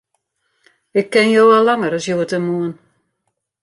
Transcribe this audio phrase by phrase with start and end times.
[0.99, 2.73] Ik ken jo al langer as hjoed en moarn.